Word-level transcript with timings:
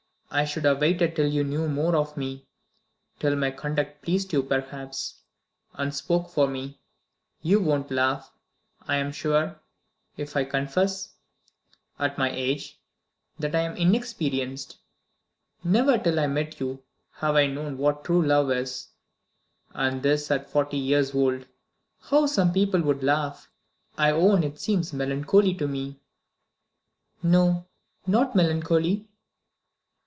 I 0.33 0.45
should 0.45 0.63
have 0.63 0.79
waited 0.79 1.13
till 1.17 1.27
you 1.27 1.43
knew 1.43 1.67
more 1.67 1.93
of 1.93 2.15
me; 2.15 2.47
till 3.19 3.35
my 3.35 3.51
conduct 3.51 4.01
pleased 4.01 4.31
you 4.31 4.41
perhaps, 4.43 5.23
and 5.73 5.93
spoke 5.93 6.29
for 6.29 6.47
me. 6.47 6.79
You 7.41 7.59
won't 7.59 7.91
laugh, 7.91 8.31
I 8.87 8.95
am 8.95 9.11
sure, 9.11 9.59
if 10.15 10.37
I 10.37 10.45
confess 10.45 11.15
(at 11.99 12.17
my 12.17 12.31
age!) 12.31 12.79
that 13.39 13.53
I 13.53 13.59
am 13.59 13.75
inexperienced. 13.75 14.77
Never 15.65 15.97
till 15.97 16.17
I 16.17 16.27
met 16.27 16.61
you 16.61 16.81
have 17.15 17.35
I 17.35 17.47
known 17.47 17.77
what 17.77 18.05
true 18.05 18.25
love 18.25 18.49
is 18.51 18.87
and 19.73 20.01
this 20.01 20.31
at 20.31 20.49
forty 20.49 20.77
years 20.77 21.13
old. 21.13 21.45
How 22.03 22.25
some 22.25 22.53
people 22.53 22.79
would 22.83 23.03
laugh! 23.03 23.51
I 23.97 24.11
own 24.11 24.45
it 24.45 24.59
seems 24.61 24.93
melancholy 24.93 25.53
to 25.55 25.67
me." 25.67 25.99
"No; 27.21 27.67
not 28.07 28.33
melancholy." 28.33 29.09